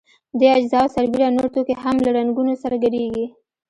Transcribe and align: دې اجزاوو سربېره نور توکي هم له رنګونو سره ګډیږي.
دې 0.39 0.47
اجزاوو 0.57 0.93
سربېره 0.95 1.27
نور 1.37 1.47
توکي 1.53 1.73
هم 1.83 1.95
له 2.05 2.09
رنګونو 2.17 2.53
سره 2.63 2.75
ګډیږي. 2.83 3.25